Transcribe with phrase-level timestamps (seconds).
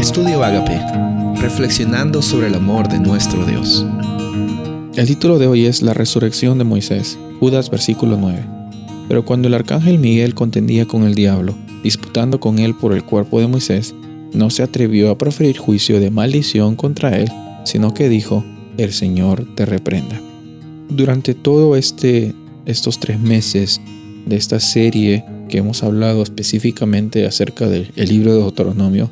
[0.00, 0.80] Estudio Agape,
[1.42, 3.84] reflexionando sobre el amor de nuestro Dios.
[4.96, 8.42] El título de hoy es La resurrección de Moisés, Judas versículo 9.
[9.08, 13.40] Pero cuando el arcángel Miguel contendía con el diablo, disputando con él por el cuerpo
[13.40, 13.94] de Moisés,
[14.32, 17.30] no se atrevió a proferir juicio de maldición contra él,
[17.64, 18.42] sino que dijo,
[18.78, 20.18] el Señor te reprenda.
[20.88, 23.82] Durante todo este, estos tres meses
[24.24, 29.10] de esta serie que hemos hablado específicamente acerca del libro de Deuteronomio,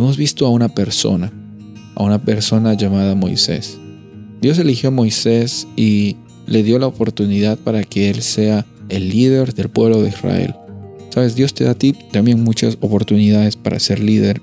[0.00, 1.32] hemos visto a una persona,
[1.94, 3.78] a una persona llamada Moisés.
[4.40, 9.54] Dios eligió a Moisés y le dio la oportunidad para que él sea el líder
[9.54, 10.54] del pueblo de Israel.
[11.10, 14.40] Sabes, Dios te da a ti también muchas oportunidades para ser líder.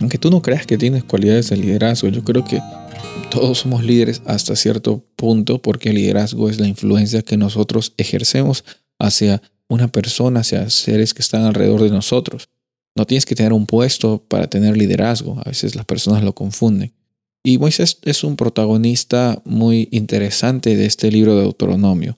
[0.00, 2.60] Aunque tú no creas que tienes cualidades de liderazgo, yo creo que
[3.30, 8.64] todos somos líderes hasta cierto punto porque el liderazgo es la influencia que nosotros ejercemos
[8.98, 12.48] hacia una persona, hacia seres que están alrededor de nosotros.
[12.96, 15.40] No tienes que tener un puesto para tener liderazgo.
[15.40, 16.92] A veces las personas lo confunden.
[17.42, 22.16] Y Moisés es un protagonista muy interesante de este libro de Deuteronomio.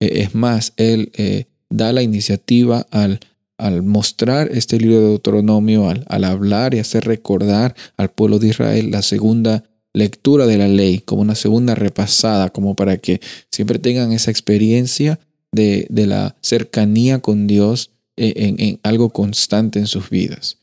[0.00, 3.18] E, es más, él eh, da la iniciativa al,
[3.58, 8.48] al, mostrar este libro de Deuteronomio, al, al hablar y hacer recordar al pueblo de
[8.48, 9.64] Israel la segunda
[9.94, 15.18] lectura de la ley, como una segunda repasada, como para que siempre tengan esa experiencia
[15.50, 20.58] de, de la cercanía con Dios en, algo constante en sus vidas.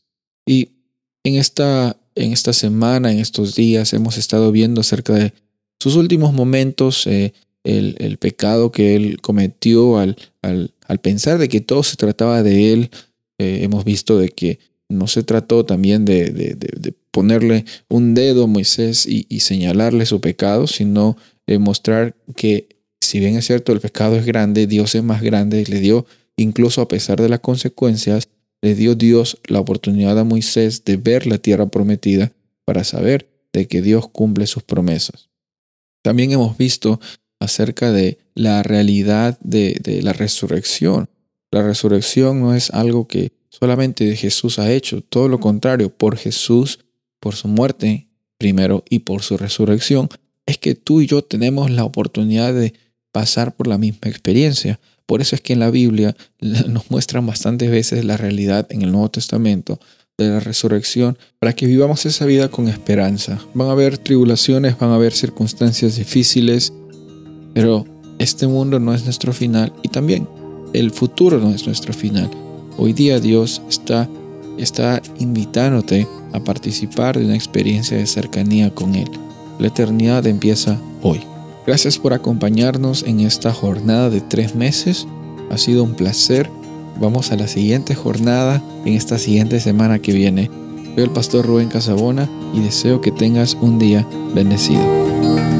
[0.46, 0.70] Y
[1.24, 5.32] en esta, en esta semana, en estos días, hemos estado viendo acerca de
[5.80, 7.32] sus últimos momentos, eh,
[7.64, 12.90] el, pecado que él cometió al, al, pensar de que todo se trataba de él.
[13.38, 18.46] Eh, hemos visto de que no se trató también de, de, ponerle un dedo a
[18.46, 22.68] Moisés y, y señalarle su pecado, sino de mostrar que
[23.00, 26.82] si bien es cierto el pecado es grande, Dios es más grande, le dio Incluso
[26.82, 28.28] a pesar de las consecuencias,
[28.62, 32.32] le dio Dios la oportunidad a Moisés de ver la tierra prometida
[32.64, 35.30] para saber de que Dios cumple sus promesas.
[36.02, 37.00] También hemos visto
[37.40, 41.08] acerca de la realidad de, la resurrección.
[41.50, 46.80] La resurrección no es algo que solamente Jesús ha hecho, todo lo contrario, por Jesús,
[47.20, 50.08] por su muerte primero y por su resurrección,
[50.44, 52.74] es que tú y yo tenemos la oportunidad de
[53.10, 54.78] pasar por la misma experiencia.
[55.06, 58.92] Por eso es que en la Biblia nos muestran bastantes veces la realidad en el
[58.92, 59.80] Nuevo Testamento
[60.18, 63.38] de la resurrección para que vivamos esa vida con esperanza.
[63.54, 66.72] Van a haber tribulaciones, van a haber circunstancias difíciles,
[67.54, 67.84] pero
[68.18, 70.26] este mundo no es nuestro final y también
[70.72, 72.30] el futuro no es nuestro final.
[72.78, 74.08] Hoy día Dios está,
[75.18, 79.08] invitándote a participar de una experiencia de cercanía con Él.
[79.58, 81.20] La eternidad empieza hoy.
[81.66, 85.08] Gracias por acompañarnos en esta jornada de tres meses.
[85.50, 86.48] Ha sido un placer.
[87.00, 90.48] Vamos a la siguiente jornada en esta siguiente semana que viene.
[90.94, 95.55] Soy el pastor Rubén Casabona y deseo que tengas un día bendecido.